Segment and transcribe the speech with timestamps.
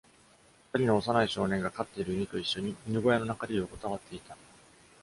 [0.71, 4.35] ふたりの幼い少年が、飼っている犬と一緒に犬小屋の中で横たわっていた。